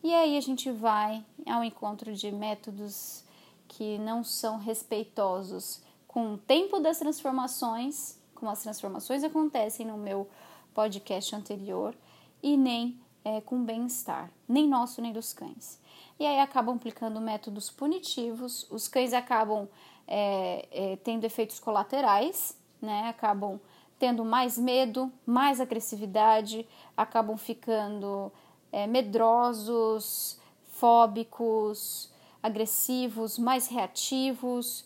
E 0.03 0.13
aí 0.13 0.37
a 0.37 0.41
gente 0.41 0.71
vai 0.71 1.25
ao 1.47 1.63
encontro 1.63 2.13
de 2.13 2.31
métodos 2.33 3.25
que 3.69 3.99
não 3.99 4.25
são 4.25 4.59
respeitosos 4.59 5.83
com 6.07 6.35
o 6.35 6.39
tempo 6.39 6.81
das 6.81 6.99
transformações, 6.99 8.19
como 8.35 8.51
as 8.51 8.63
transformações 8.63 9.23
acontecem 9.23 9.87
no 9.87 9.97
meu 9.97 10.29
podcast 10.75 11.37
anterior, 11.37 11.95
e 12.43 12.57
nem 12.57 12.99
é, 13.25 13.41
com 13.41 13.63
bem-estar, 13.63 14.31
nem 14.49 14.67
nosso 14.67 15.03
nem 15.03 15.13
dos 15.13 15.33
cães. 15.33 15.79
E 16.19 16.27
aí 16.27 16.41
acabam 16.41 16.77
aplicando 16.77 17.21
métodos 17.21 17.71
punitivos, 17.71 18.67
os 18.71 18.89
cães 18.89 19.13
acabam 19.13 19.69
é, 20.07 20.67
é, 20.71 20.97
tendo 20.97 21.25
efeitos 21.25 21.61
colaterais, 21.61 22.57
né? 22.81 23.09
acabam 23.09 23.61
tendo 23.99 24.25
mais 24.25 24.57
medo, 24.57 25.13
mais 25.27 25.61
agressividade, 25.61 26.67
acabam 26.97 27.37
ficando 27.37 28.33
é, 28.73 28.87
medrosos, 28.87 30.41
fóbicos, 30.69 32.11
agressivos, 32.43 33.39
mais 33.39 33.69
reativos, 33.69 34.85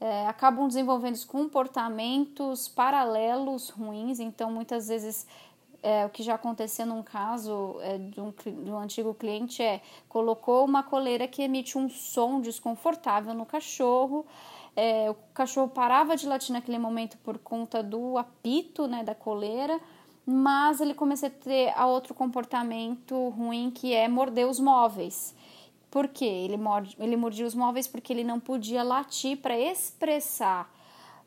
é, 0.00 0.26
acabam 0.26 0.66
desenvolvendo 0.66 1.24
comportamentos 1.26 2.68
paralelos 2.68 3.68
ruins. 3.70 4.18
Então, 4.18 4.50
muitas 4.50 4.88
vezes, 4.88 5.26
é, 5.82 6.06
o 6.06 6.10
que 6.10 6.22
já 6.22 6.34
aconteceu 6.34 6.86
num 6.86 7.02
caso 7.02 7.76
é, 7.80 7.98
de, 7.98 8.20
um, 8.20 8.30
de 8.30 8.70
um 8.70 8.78
antigo 8.78 9.14
cliente 9.14 9.62
é 9.62 9.80
colocou 10.08 10.64
uma 10.64 10.82
coleira 10.82 11.26
que 11.28 11.42
emite 11.42 11.76
um 11.76 11.88
som 11.88 12.40
desconfortável 12.40 13.34
no 13.34 13.46
cachorro. 13.46 14.26
É, 14.76 15.10
o 15.10 15.14
cachorro 15.34 15.68
parava 15.68 16.16
de 16.16 16.26
latir 16.26 16.52
naquele 16.52 16.78
momento 16.78 17.18
por 17.18 17.38
conta 17.38 17.82
do 17.82 18.16
apito 18.16 18.86
né, 18.86 19.02
da 19.02 19.14
coleira 19.14 19.80
mas 20.32 20.80
ele 20.80 20.94
começou 20.94 21.28
a 21.28 21.30
ter 21.30 21.72
a 21.76 21.86
outro 21.86 22.14
comportamento 22.14 23.30
ruim 23.30 23.70
que 23.70 23.92
é 23.92 24.06
morder 24.06 24.46
os 24.46 24.60
móveis. 24.60 25.34
Por 25.90 26.08
quê? 26.08 26.24
Ele, 26.24 26.56
morde, 26.56 26.96
ele 26.98 27.16
mordia 27.16 27.46
os 27.46 27.54
móveis 27.54 27.88
porque 27.88 28.12
ele 28.12 28.24
não 28.24 28.38
podia 28.38 28.82
latir 28.82 29.38
para 29.38 29.58
expressar 29.58 30.72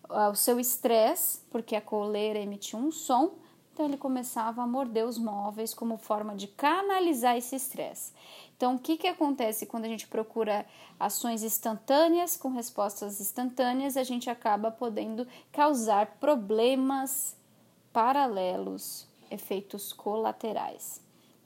uh, 0.09 0.31
o 0.31 0.35
seu 0.35 0.59
estresse, 0.59 1.39
porque 1.51 1.75
a 1.75 1.81
coleira 1.81 2.39
emitia 2.39 2.79
um 2.79 2.91
som, 2.91 3.35
então 3.73 3.85
ele 3.85 3.97
começava 3.97 4.61
a 4.61 4.67
morder 4.67 5.05
os 5.05 5.17
móveis 5.17 5.73
como 5.73 5.97
forma 5.97 6.35
de 6.35 6.47
canalizar 6.47 7.35
esse 7.35 7.55
estresse. 7.55 8.13
Então, 8.55 8.75
o 8.75 8.79
que, 8.79 8.95
que 8.95 9.07
acontece 9.07 9.65
quando 9.65 9.85
a 9.85 9.89
gente 9.89 10.07
procura 10.07 10.65
ações 10.99 11.43
instantâneas 11.43 12.37
com 12.37 12.49
respostas 12.49 13.19
instantâneas? 13.19 13.97
A 13.97 14.03
gente 14.03 14.29
acaba 14.29 14.71
podendo 14.71 15.27
causar 15.51 16.17
problemas 16.19 17.35
paralelos, 17.91 19.07
efeitos 19.29 19.91
colaterais. 19.91 21.01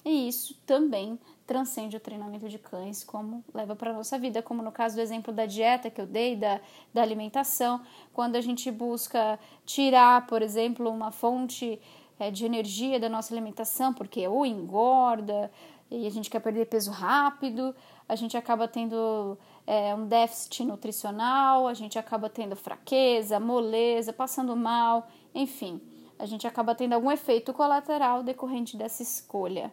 E 0.06 0.28
isso 0.28 0.54
também 0.66 1.18
transcende 1.48 1.96
o 1.96 2.00
treinamento 2.00 2.50
de 2.50 2.60
cães, 2.60 3.04
como 3.04 3.44
leva 3.54 3.76
para 3.76 3.92
a 3.92 3.94
nossa 3.94 4.20
vida, 4.20 4.44
como 4.44 4.62
no 4.62 4.72
caso 4.72 4.96
do 4.96 5.02
exemplo 5.02 5.34
da 5.34 5.46
dieta 5.46 5.90
que 5.90 6.02
eu 6.02 6.06
dei, 6.06 6.36
da, 6.36 6.60
da 6.94 7.02
alimentação, 7.02 7.82
quando 8.14 8.36
a 8.36 8.42
gente 8.42 8.70
busca 8.70 9.40
tirar, 9.66 10.28
por 10.28 10.42
exemplo, 10.42 10.90
uma 10.90 11.10
fonte 11.10 11.80
é, 12.20 12.30
de 12.30 12.46
energia 12.46 13.00
da 13.00 13.08
nossa 13.08 13.34
alimentação, 13.34 13.94
porque 13.94 14.28
ou 14.28 14.46
engorda 14.46 15.50
e 15.90 16.06
a 16.06 16.12
gente 16.12 16.30
quer 16.30 16.42
perder 16.42 16.66
peso 16.66 16.92
rápido, 16.92 17.74
a 18.10 18.16
gente 18.16 18.36
acaba 18.36 18.68
tendo 18.68 19.38
é, 19.66 19.96
um 19.96 20.06
déficit 20.06 20.66
nutricional, 20.66 21.66
a 21.66 21.74
gente 21.74 21.98
acaba 21.98 22.30
tendo 22.30 22.58
fraqueza, 22.58 23.40
moleza, 23.40 24.12
passando 24.12 24.54
mal, 24.54 25.08
enfim 25.34 25.82
a 26.20 26.26
gente 26.26 26.48
acaba 26.48 26.74
tendo 26.74 26.94
algum 26.94 27.12
efeito 27.12 27.54
colateral 27.54 28.24
decorrente 28.24 28.76
dessa 28.76 29.04
escolha. 29.04 29.72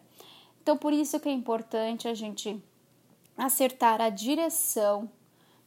Então, 0.64 0.78
por 0.78 0.94
isso 0.94 1.20
que 1.20 1.28
é 1.28 1.32
importante 1.32 2.08
a 2.08 2.14
gente 2.14 2.58
acertar 3.36 4.00
a 4.00 4.08
direção 4.08 5.10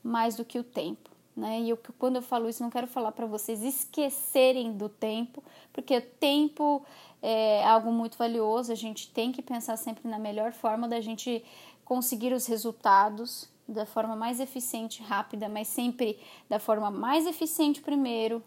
mais 0.03 0.35
do 0.35 0.43
que 0.43 0.57
o 0.57 0.63
tempo. 0.63 1.11
Né? 1.35 1.61
E 1.61 1.69
eu, 1.69 1.77
quando 1.99 2.15
eu 2.15 2.21
falo 2.23 2.49
isso, 2.49 2.63
não 2.63 2.71
quero 2.71 2.87
falar 2.87 3.11
para 3.11 3.27
vocês 3.27 3.61
esquecerem 3.61 4.75
do 4.75 4.89
tempo, 4.89 5.43
porque 5.71 6.01
tempo 6.01 6.83
é 7.21 7.63
algo 7.63 7.91
muito 7.91 8.17
valioso, 8.17 8.71
a 8.71 8.75
gente 8.75 9.11
tem 9.11 9.31
que 9.31 9.43
pensar 9.43 9.77
sempre 9.77 10.09
na 10.09 10.17
melhor 10.17 10.51
forma 10.51 10.87
da 10.87 10.99
gente 10.99 11.45
conseguir 11.85 12.33
os 12.33 12.47
resultados 12.47 13.47
da 13.67 13.85
forma 13.85 14.15
mais 14.15 14.39
eficiente, 14.39 15.03
rápida, 15.03 15.47
mas 15.47 15.67
sempre 15.67 16.19
da 16.49 16.57
forma 16.57 16.89
mais 16.89 17.27
eficiente 17.27 17.81
primeiro, 17.81 18.41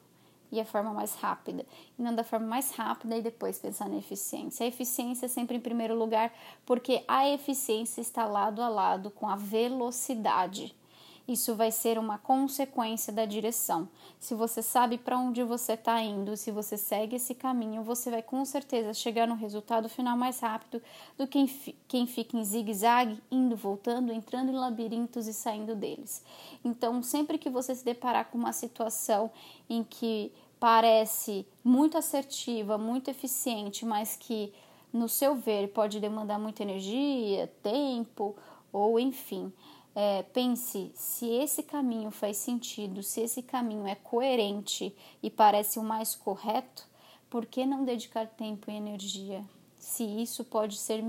e 0.51 0.61
a 0.61 0.65
forma 0.65 0.93
mais 0.93 1.15
rápida, 1.15 1.65
e 1.99 2.03
não 2.03 2.15
da 2.15 2.25
forma 2.25 2.47
mais 2.47 2.71
rápida 2.73 3.17
e 3.17 3.23
depois 3.23 3.59
pensar 3.59 3.89
na 3.89 3.97
eficiência. 3.97 4.65
A 4.65 4.69
eficiência 4.69 5.27
é 5.27 5.29
sempre 5.29 5.57
em 5.57 5.61
primeiro 5.61 5.95
lugar, 5.95 6.33
porque 6.67 7.05
a 7.07 7.29
eficiência 7.29 8.01
está 8.01 8.25
lado 8.25 8.63
a 8.63 8.69
lado 8.69 9.11
com 9.11 9.29
a 9.29 9.37
velocidade. 9.37 10.75
Isso 11.31 11.55
vai 11.55 11.71
ser 11.71 11.97
uma 11.97 12.19
consequência 12.19 13.13
da 13.13 13.25
direção. 13.25 13.89
Se 14.19 14.35
você 14.35 14.61
sabe 14.61 14.99
para 14.99 15.17
onde 15.17 15.45
você 15.45 15.75
está 15.75 16.03
indo, 16.03 16.37
se 16.37 16.51
você 16.51 16.77
segue 16.77 17.15
esse 17.15 17.37
caminho, 17.37 17.85
você 17.85 18.11
vai 18.11 18.21
com 18.21 18.45
certeza 18.45 18.93
chegar 18.93 19.29
no 19.29 19.37
resultado 19.37 19.89
final 19.89 20.17
mais 20.17 20.41
rápido 20.41 20.83
do 21.17 21.29
que 21.29 21.47
quem 21.87 22.05
fica 22.05 22.37
em 22.37 22.43
zigue-zague, 22.43 23.23
indo, 23.31 23.55
voltando, 23.55 24.13
entrando 24.13 24.51
em 24.51 24.57
labirintos 24.57 25.29
e 25.29 25.33
saindo 25.33 25.77
deles. 25.77 26.25
Então, 26.65 27.01
sempre 27.01 27.39
que 27.39 27.49
você 27.49 27.77
se 27.77 27.85
deparar 27.85 28.25
com 28.25 28.37
uma 28.37 28.53
situação 28.53 29.31
em 29.69 29.85
que 29.85 30.33
parece 30.59 31.47
muito 31.63 31.97
assertiva, 31.97 32.77
muito 32.77 33.09
eficiente, 33.09 33.87
mas 33.87 34.17
que 34.17 34.53
no 34.93 35.09
seu 35.09 35.37
ver 35.37 35.69
pode 35.69 36.01
demandar 36.01 36.41
muita 36.41 36.65
energia, 36.65 37.47
tempo 37.63 38.35
ou 38.73 38.99
enfim 38.99 39.53
é, 40.03 40.23
pense 40.23 40.91
se 40.95 41.29
esse 41.29 41.63
caminho 41.63 42.11
faz 42.11 42.39
sentido, 42.39 43.03
se 43.03 43.21
esse 43.21 43.43
caminho 43.43 43.87
é 43.87 43.95
coerente 43.95 44.97
e 45.23 45.29
parece 45.29 45.79
o 45.79 45.83
mais 45.83 46.15
correto, 46.15 46.89
por 47.29 47.45
que 47.45 47.67
não 47.67 47.85
dedicar 47.85 48.27
tempo 48.27 48.71
e 48.71 48.75
energia? 48.75 49.45
Se 49.79 50.03
isso 50.03 50.43
pode 50.43 50.79
ser 50.79 51.05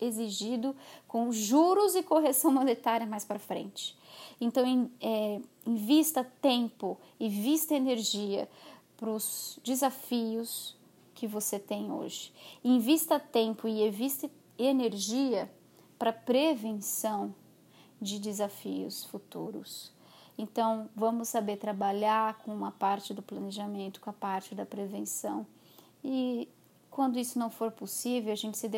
exigido 0.00 0.74
com 1.06 1.30
juros 1.30 1.94
e 1.94 2.02
correção 2.02 2.50
monetária 2.50 3.06
mais 3.06 3.26
para 3.26 3.38
frente. 3.38 3.94
Então, 4.40 4.90
é, 5.02 5.38
invista 5.66 6.24
tempo 6.40 6.96
e 7.18 7.28
vista 7.28 7.74
energia 7.74 8.48
para 8.96 9.10
os 9.10 9.58
desafios 9.62 10.74
que 11.14 11.26
você 11.26 11.58
tem 11.58 11.92
hoje. 11.92 12.32
Invista 12.64 13.20
tempo 13.20 13.68
e 13.68 13.86
invista 13.86 14.30
energia 14.58 15.50
para 15.98 16.10
prevenção 16.10 17.34
de 18.00 18.18
desafios 18.18 19.04
futuros. 19.04 19.92
Então, 20.38 20.88
vamos 20.96 21.28
saber 21.28 21.56
trabalhar 21.56 22.38
com 22.38 22.54
uma 22.54 22.70
parte 22.70 23.12
do 23.12 23.20
planejamento, 23.20 24.00
com 24.00 24.08
a 24.08 24.12
parte 24.12 24.54
da 24.54 24.64
prevenção. 24.64 25.46
E 26.02 26.48
quando 26.90 27.18
isso 27.18 27.38
não 27.38 27.50
for 27.50 27.70
possível, 27.70 28.32
a 28.32 28.36
gente 28.36 28.56
se 28.56 28.68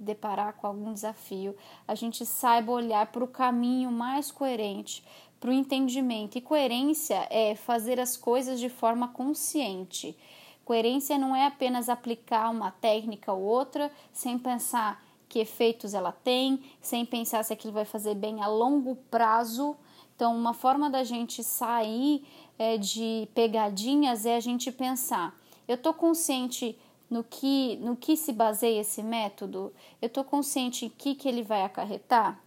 deparar 0.00 0.54
com 0.54 0.66
algum 0.66 0.92
desafio, 0.92 1.56
a 1.86 1.94
gente 1.94 2.26
saiba 2.26 2.72
olhar 2.72 3.06
para 3.12 3.22
o 3.22 3.28
caminho 3.28 3.92
mais 3.92 4.32
coerente, 4.32 5.04
para 5.38 5.50
o 5.50 5.52
entendimento. 5.52 6.36
E 6.36 6.40
coerência 6.40 7.28
é 7.30 7.54
fazer 7.54 8.00
as 8.00 8.16
coisas 8.16 8.58
de 8.58 8.68
forma 8.68 9.08
consciente. 9.08 10.16
Coerência 10.64 11.18
não 11.18 11.36
é 11.36 11.46
apenas 11.46 11.88
aplicar 11.88 12.50
uma 12.50 12.70
técnica 12.70 13.32
ou 13.32 13.42
outra 13.42 13.92
sem 14.12 14.38
pensar 14.38 15.03
que 15.28 15.38
efeitos 15.38 15.94
ela 15.94 16.12
tem, 16.12 16.62
sem 16.80 17.04
pensar 17.04 17.44
se 17.44 17.52
aquilo 17.52 17.72
vai 17.72 17.84
fazer 17.84 18.14
bem 18.14 18.42
a 18.42 18.46
longo 18.46 18.96
prazo. 19.10 19.76
Então, 20.14 20.36
uma 20.36 20.54
forma 20.54 20.88
da 20.88 21.02
gente 21.02 21.42
sair 21.42 22.26
é, 22.58 22.76
de 22.76 23.28
pegadinhas 23.34 24.26
é 24.26 24.36
a 24.36 24.40
gente 24.40 24.70
pensar: 24.70 25.36
eu 25.66 25.74
estou 25.74 25.92
consciente 25.92 26.78
no 27.10 27.22
que, 27.22 27.76
no 27.76 27.96
que 27.96 28.16
se 28.16 28.32
baseia 28.32 28.80
esse 28.80 29.02
método? 29.02 29.72
Eu 30.00 30.06
estou 30.06 30.24
consciente 30.24 30.86
em 30.86 30.88
que, 30.88 31.14
que 31.14 31.28
ele 31.28 31.42
vai 31.42 31.62
acarretar? 31.62 32.40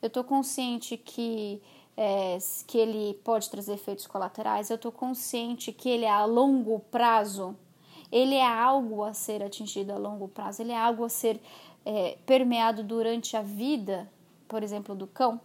Eu 0.00 0.08
estou 0.08 0.24
consciente 0.24 0.96
que, 0.96 1.60
é, 1.96 2.38
que 2.66 2.78
ele 2.78 3.14
pode 3.24 3.50
trazer 3.50 3.74
efeitos 3.74 4.06
colaterais? 4.06 4.70
Eu 4.70 4.76
estou 4.76 4.92
consciente 4.92 5.72
que 5.72 5.88
ele 5.88 6.04
é 6.04 6.10
a 6.10 6.24
longo 6.24 6.80
prazo? 6.90 7.56
Ele 8.12 8.34
é 8.34 8.46
algo 8.46 9.02
a 9.02 9.12
ser 9.12 9.42
atingido 9.42 9.92
a 9.92 9.98
longo 9.98 10.28
prazo? 10.28 10.62
Ele 10.62 10.72
é 10.72 10.78
algo 10.78 11.04
a 11.04 11.08
ser 11.08 11.40
é, 11.86 12.18
permeado 12.26 12.82
durante 12.82 13.36
a 13.36 13.42
vida, 13.42 14.10
por 14.48 14.64
exemplo, 14.64 14.92
do 14.92 15.06
cão, 15.06 15.40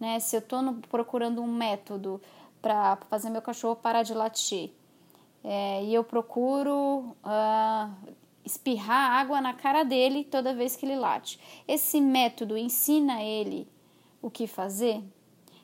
né? 0.00 0.18
Se 0.18 0.34
eu 0.34 0.40
estou 0.40 0.74
procurando 0.90 1.40
um 1.40 1.46
método 1.46 2.20
para 2.60 2.96
fazer 3.08 3.30
meu 3.30 3.40
cachorro 3.40 3.76
parar 3.76 4.02
de 4.02 4.12
latir 4.12 4.72
é, 5.44 5.84
e 5.84 5.94
eu 5.94 6.02
procuro 6.02 7.16
uh, 7.24 8.14
espirrar 8.44 9.12
água 9.12 9.40
na 9.40 9.54
cara 9.54 9.84
dele 9.84 10.24
toda 10.24 10.52
vez 10.52 10.74
que 10.74 10.84
ele 10.84 10.96
late, 10.96 11.38
esse 11.68 12.00
método 12.00 12.56
ensina 12.56 13.22
ele 13.22 13.68
o 14.20 14.28
que 14.28 14.48
fazer? 14.48 15.04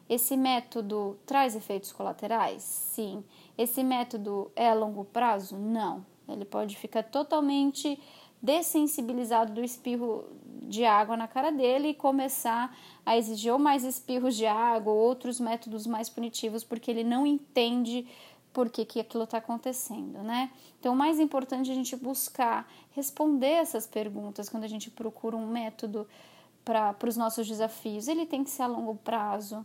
Esse 0.09 0.37
método 0.37 1.19
traz 1.27 1.57
efeitos 1.57 1.91
colaterais? 1.91 2.63
Sim. 2.63 3.25
Esse 3.59 3.83
método 3.83 4.53
é 4.55 4.69
a 4.69 4.75
longo 4.75 5.05
prazo? 5.05 5.57
Não. 5.57 6.05
Ele 6.29 6.45
pode 6.45 6.77
ficar 6.77 7.03
totalmente 7.03 7.99
dessensibilizado 8.43 9.53
do 9.53 9.63
espirro 9.63 10.25
de 10.63 10.85
água 10.85 11.17
na 11.17 11.29
cara 11.29 11.51
dele 11.53 11.89
e 11.89 11.95
começar 11.95 12.77
a 13.07 13.17
exigir 13.17 13.53
ou 13.53 13.59
mais 13.59 13.85
espirros 13.85 14.37
de 14.37 14.47
água 14.47 14.93
ou 14.93 14.99
outros 14.99 15.39
métodos 15.39 15.87
mais 15.87 16.09
punitivos 16.09 16.65
porque 16.65 16.91
ele 16.91 17.05
não 17.05 17.27
entende 17.27 18.07
por 18.53 18.69
que, 18.69 18.85
que 18.85 19.01
aquilo 19.01 19.25
está 19.25 19.39
acontecendo, 19.39 20.23
né? 20.23 20.51
Então, 20.79 20.93
o 20.93 20.97
mais 20.97 21.19
importante 21.19 21.71
é 21.71 21.73
a 21.73 21.77
gente 21.77 21.97
buscar 21.97 22.71
responder 22.91 23.47
essas 23.47 23.87
perguntas 23.87 24.49
quando 24.49 24.65
a 24.65 24.69
gente 24.69 24.91
procura 24.91 25.37
um 25.37 25.47
método 25.47 26.07
para 26.65 26.95
os 27.09 27.17
nossos 27.17 27.49
desafios. 27.49 28.09
Ele 28.09 28.27
tem 28.27 28.45
que 28.45 28.51
ser 28.51 28.63
a 28.63 28.67
longo 28.67 28.95
prazo, 28.97 29.65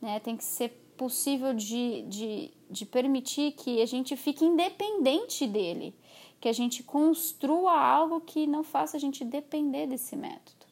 né? 0.00 0.18
Tem 0.20 0.36
que 0.36 0.44
ser 0.44 0.70
possível 0.96 1.52
de, 1.52 2.02
de, 2.02 2.50
de 2.70 2.86
permitir 2.86 3.52
que 3.52 3.82
a 3.82 3.86
gente 3.86 4.16
fique 4.16 4.44
independente 4.44 5.46
dele 5.46 5.94
que 6.42 6.48
a 6.48 6.52
gente 6.52 6.82
construa 6.82 7.70
algo 7.70 8.20
que 8.20 8.48
não 8.48 8.64
faça 8.64 8.96
a 8.96 9.00
gente 9.00 9.24
depender 9.24 9.86
desse 9.86 10.16
método. 10.16 10.66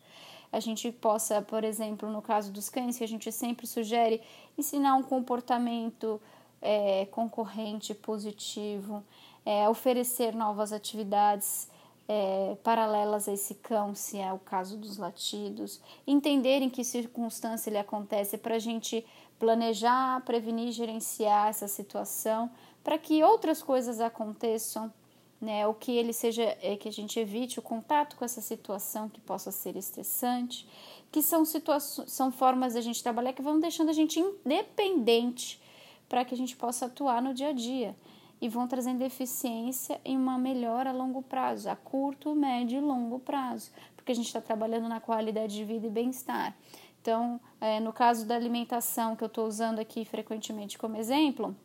A 0.51 0.59
gente 0.59 0.91
possa, 0.91 1.41
por 1.41 1.63
exemplo, 1.63 2.11
no 2.11 2.21
caso 2.21 2.51
dos 2.51 2.69
cães, 2.69 2.99
que 2.99 3.05
a 3.05 3.09
gente 3.09 3.31
sempre 3.31 3.69
sugere 3.69 4.21
ensinar 4.59 4.97
um 4.97 5.03
comportamento 5.05 6.21
é, 6.61 7.07
concorrente 7.13 7.95
positivo, 7.95 9.01
é, 9.47 9.69
oferecer 9.69 10.35
novas 10.35 10.73
atividades 10.73 11.69
é, 12.09 12.57
paralelas 12.65 13.29
a 13.29 13.33
esse 13.33 13.55
cão, 13.55 13.95
se 13.95 14.19
é 14.19 14.33
o 14.33 14.41
caso 14.41 14.77
dos 14.77 14.97
latidos, 14.97 15.81
entender 16.05 16.63
em 16.63 16.69
que 16.69 16.83
circunstância 16.83 17.71
ele 17.71 17.79
acontece 17.79 18.37
para 18.37 18.57
a 18.57 18.59
gente 18.59 19.07
planejar, 19.39 20.21
prevenir, 20.25 20.73
gerenciar 20.73 21.47
essa 21.47 21.69
situação, 21.69 22.51
para 22.83 22.99
que 22.99 23.23
outras 23.23 23.63
coisas 23.63 24.01
aconteçam 24.01 24.93
né? 25.41 25.67
O 25.67 25.75
que 25.75 25.93
ele 25.93 26.13
seja 26.13 26.57
é 26.61 26.77
que 26.77 26.89
a 26.89 26.93
gente 26.93 27.19
evite 27.19 27.59
o 27.59 27.63
contato 27.63 28.17
com 28.17 28.25
essa 28.25 28.41
situação 28.41 29.09
que 29.09 29.21
possa 29.21 29.51
ser 29.51 29.77
estressante, 29.77 30.69
que 31.11 31.23
são 31.23 31.45
situações, 31.45 32.13
são 32.13 32.31
formas 32.31 32.75
da 32.75 32.81
gente 32.81 33.03
trabalhar 33.03 33.33
que 33.33 33.43
vão 33.43 33.59
deixando 33.59 33.89
a 33.89 33.95
gente 33.95 34.21
independente 34.21 35.61
para 36.09 36.25
que 36.25 36.35
a 36.35 36.37
gente 36.37 36.57
possa 36.57 36.87
atuar 36.87 37.23
no 37.23 37.33
dia 37.33 37.49
a 37.49 37.53
dia 37.53 37.97
e 38.41 38.49
vão 38.49 38.67
trazendo 38.67 39.03
eficiência 39.03 40.01
e 40.05 40.17
uma 40.17 40.39
melhora 40.39 40.91
a 40.91 40.93
longo 40.93 41.23
prazo, 41.23 41.69
a 41.69 41.77
curto, 41.77 42.35
médio 42.35 42.79
e 42.79 42.81
longo 42.81 43.19
prazo, 43.19 43.71
porque 43.95 44.13
a 44.13 44.15
gente 44.15 44.27
está 44.27 44.41
trabalhando 44.41 44.89
na 44.89 45.01
qualidade 45.01 45.55
de 45.55 45.65
vida 45.65 45.87
e 45.87 45.91
bem-estar. 45.91 46.57
Então, 47.01 47.41
é, 47.61 47.81
no 47.81 47.93
caso 47.93 48.27
da 48.27 48.35
alimentação 48.35 49.17
que 49.17 49.25
eu 49.25 49.27
estou 49.27 49.47
usando 49.47 49.79
aqui 49.79 50.05
frequentemente 50.05 50.79
como 50.79 50.97
exemplo, 50.97 51.57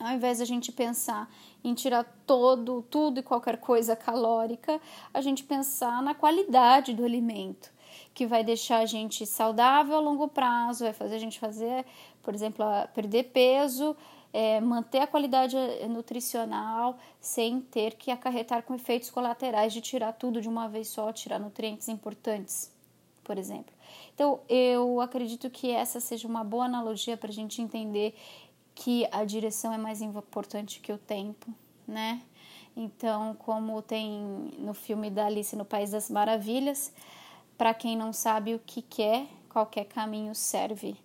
ao 0.00 0.12
invés 0.12 0.38
de 0.38 0.42
a 0.42 0.46
gente 0.46 0.72
pensar 0.72 1.30
em 1.62 1.74
tirar 1.74 2.04
todo, 2.26 2.82
tudo 2.90 3.20
e 3.20 3.22
qualquer 3.22 3.58
coisa 3.58 3.94
calórica, 3.94 4.80
a 5.12 5.20
gente 5.20 5.44
pensar 5.44 6.02
na 6.02 6.14
qualidade 6.14 6.94
do 6.94 7.04
alimento, 7.04 7.70
que 8.14 8.26
vai 8.26 8.42
deixar 8.42 8.78
a 8.78 8.86
gente 8.86 9.26
saudável 9.26 9.96
a 9.96 10.00
longo 10.00 10.26
prazo, 10.26 10.84
vai 10.84 10.92
fazer 10.92 11.16
a 11.16 11.18
gente 11.18 11.38
fazer, 11.38 11.84
por 12.22 12.34
exemplo, 12.34 12.64
perder 12.94 13.24
peso, 13.24 13.94
é, 14.32 14.60
manter 14.60 15.00
a 15.00 15.06
qualidade 15.06 15.56
nutricional 15.88 16.96
sem 17.20 17.60
ter 17.60 17.94
que 17.94 18.10
acarretar 18.10 18.62
com 18.62 18.74
efeitos 18.74 19.10
colaterais 19.10 19.72
de 19.72 19.80
tirar 19.80 20.12
tudo 20.12 20.40
de 20.40 20.48
uma 20.48 20.68
vez 20.68 20.88
só, 20.88 21.12
tirar 21.12 21.38
nutrientes 21.38 21.88
importantes, 21.88 22.72
por 23.22 23.36
exemplo. 23.36 23.74
Então, 24.14 24.40
eu 24.48 25.00
acredito 25.00 25.50
que 25.50 25.70
essa 25.70 26.00
seja 26.00 26.28
uma 26.28 26.44
boa 26.44 26.64
analogia 26.64 27.16
para 27.16 27.30
a 27.30 27.32
gente 27.32 27.60
entender 27.60 28.14
que 28.74 29.06
a 29.10 29.24
direção 29.24 29.72
é 29.72 29.78
mais 29.78 30.00
importante 30.00 30.80
que 30.80 30.92
o 30.92 30.98
tempo, 30.98 31.52
né? 31.86 32.22
Então, 32.76 33.34
como 33.34 33.82
tem 33.82 34.52
no 34.58 34.72
filme 34.72 35.10
da 35.10 35.26
Alice 35.26 35.54
no 35.56 35.64
País 35.64 35.90
das 35.90 36.08
Maravilhas, 36.08 36.92
para 37.58 37.74
quem 37.74 37.96
não 37.96 38.12
sabe 38.12 38.54
o 38.54 38.58
que 38.58 38.80
quer, 38.80 39.26
qualquer 39.48 39.84
caminho 39.84 40.34
serve. 40.34 40.96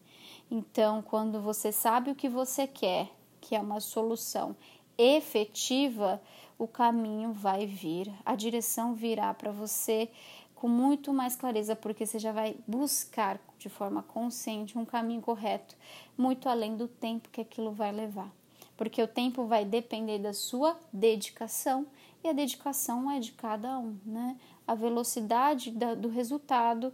Então, 0.49 1.01
quando 1.01 1.41
você 1.41 1.71
sabe 1.71 2.11
o 2.11 2.15
que 2.15 2.29
você 2.29 2.67
quer, 2.67 3.09
que 3.41 3.55
é 3.55 3.59
uma 3.59 3.79
solução 3.79 4.55
efetiva, 4.97 6.21
o 6.57 6.67
caminho 6.67 7.33
vai 7.33 7.65
vir, 7.65 8.11
a 8.25 8.35
direção 8.35 8.93
virá 8.93 9.33
para 9.33 9.51
você 9.51 10.09
com 10.55 10.69
muito 10.69 11.13
mais 11.13 11.35
clareza, 11.35 11.75
porque 11.75 12.05
você 12.05 12.17
já 12.17 12.31
vai 12.31 12.55
buscar 12.65 13.39
de 13.59 13.69
forma 13.69 14.01
consciente 14.01 14.77
um 14.77 14.85
caminho 14.85 15.21
correto, 15.21 15.75
muito 16.17 16.47
além 16.47 16.75
do 16.75 16.87
tempo 16.87 17.29
que 17.29 17.41
aquilo 17.41 17.71
vai 17.71 17.91
levar. 17.91 18.31
Porque 18.77 19.01
o 19.01 19.07
tempo 19.07 19.45
vai 19.45 19.63
depender 19.63 20.19
da 20.19 20.33
sua 20.33 20.77
dedicação 20.91 21.85
e 22.23 22.27
a 22.27 22.33
dedicação 22.33 23.11
é 23.11 23.19
de 23.19 23.31
cada 23.33 23.77
um, 23.77 23.97
né? 24.05 24.37
A 24.65 24.73
velocidade 24.73 25.71
da, 25.71 25.93
do 25.93 26.09
resultado 26.09 26.91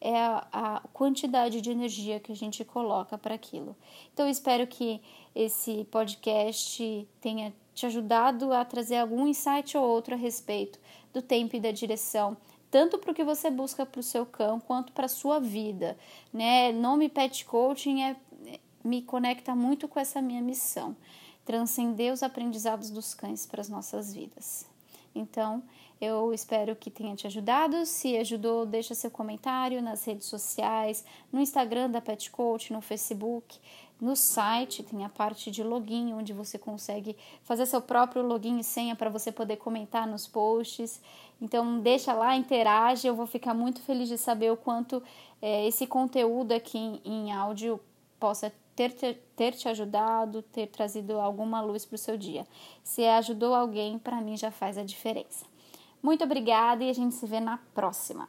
é 0.00 0.16
a, 0.18 0.46
a 0.52 0.80
quantidade 0.92 1.62
de 1.62 1.70
energia 1.70 2.20
que 2.20 2.30
a 2.30 2.36
gente 2.36 2.62
coloca 2.64 3.16
para 3.16 3.34
aquilo. 3.34 3.74
Então, 4.12 4.28
espero 4.28 4.66
que 4.66 5.00
esse 5.34 5.84
podcast 5.90 7.08
tenha 7.20 7.54
te 7.74 7.86
ajudado 7.86 8.52
a 8.52 8.64
trazer 8.64 8.96
algum 8.96 9.26
insight 9.26 9.76
ou 9.76 9.84
outro 9.84 10.14
a 10.14 10.16
respeito 10.16 10.78
do 11.12 11.20
tempo 11.20 11.56
e 11.56 11.60
da 11.60 11.70
direção 11.70 12.36
tanto 12.74 12.98
para 12.98 13.12
o 13.12 13.14
que 13.14 13.22
você 13.22 13.52
busca 13.52 13.86
para 13.86 14.00
o 14.00 14.02
seu 14.02 14.26
cão 14.26 14.58
quanto 14.58 14.92
para 14.92 15.06
a 15.06 15.08
sua 15.08 15.38
vida, 15.38 15.96
né? 16.32 16.72
Nome 16.72 17.08
Pet 17.08 17.44
Coaching 17.44 18.02
é, 18.02 18.16
me 18.82 19.00
conecta 19.00 19.54
muito 19.54 19.86
com 19.86 20.00
essa 20.00 20.20
minha 20.20 20.42
missão, 20.42 20.96
transcender 21.44 22.12
os 22.12 22.20
aprendizados 22.20 22.90
dos 22.90 23.14
cães 23.14 23.46
para 23.46 23.60
as 23.60 23.68
nossas 23.68 24.12
vidas. 24.12 24.66
Então, 25.14 25.62
eu 26.00 26.34
espero 26.34 26.74
que 26.74 26.90
tenha 26.90 27.14
te 27.14 27.28
ajudado. 27.28 27.86
Se 27.86 28.16
ajudou, 28.16 28.66
deixa 28.66 28.92
seu 28.92 29.10
comentário 29.10 29.80
nas 29.80 30.04
redes 30.04 30.26
sociais, 30.26 31.04
no 31.32 31.40
Instagram 31.40 31.88
da 31.90 32.00
Pet 32.00 32.28
Coach, 32.32 32.72
no 32.72 32.80
Facebook. 32.80 33.56
No 34.00 34.16
site 34.16 34.82
tem 34.82 35.04
a 35.04 35.08
parte 35.08 35.50
de 35.50 35.62
login, 35.62 36.12
onde 36.12 36.32
você 36.32 36.58
consegue 36.58 37.16
fazer 37.42 37.64
seu 37.66 37.80
próprio 37.80 38.22
login 38.22 38.58
e 38.58 38.64
senha 38.64 38.96
para 38.96 39.08
você 39.08 39.30
poder 39.30 39.56
comentar 39.56 40.06
nos 40.06 40.26
posts. 40.26 41.00
Então 41.40 41.80
deixa 41.80 42.12
lá, 42.12 42.36
interage. 42.36 43.06
Eu 43.06 43.14
vou 43.14 43.26
ficar 43.26 43.54
muito 43.54 43.80
feliz 43.82 44.08
de 44.08 44.18
saber 44.18 44.50
o 44.50 44.56
quanto 44.56 45.02
é, 45.40 45.66
esse 45.66 45.86
conteúdo 45.86 46.52
aqui 46.52 46.78
em, 46.78 47.00
em 47.04 47.32
áudio 47.32 47.80
possa 48.18 48.52
ter, 48.74 48.92
ter, 48.92 49.22
ter, 49.36 49.52
te 49.52 49.68
ajudado, 49.68 50.42
ter 50.42 50.66
trazido 50.66 51.20
alguma 51.20 51.60
luz 51.60 51.84
para 51.84 51.94
o 51.94 51.98
seu 51.98 52.16
dia. 52.16 52.46
Se 52.82 53.04
ajudou 53.04 53.54
alguém, 53.54 53.98
para 53.98 54.20
mim 54.20 54.36
já 54.36 54.50
faz 54.50 54.76
a 54.76 54.82
diferença. 54.82 55.44
Muito 56.02 56.24
obrigada 56.24 56.84
e 56.84 56.90
a 56.90 56.92
gente 56.92 57.14
se 57.14 57.26
vê 57.26 57.40
na 57.40 57.58
próxima. 57.74 58.28